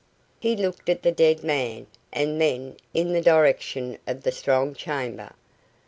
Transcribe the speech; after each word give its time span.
He 0.39 0.55
looked 0.55 0.89
at 0.89 1.03
the 1.03 1.11
dead 1.11 1.43
man, 1.43 1.85
and 2.11 2.41
then 2.41 2.77
in 2.91 3.13
the 3.13 3.21
direction 3.21 3.99
of 4.07 4.23
the 4.23 4.31
strong 4.31 4.73
chamber. 4.73 5.33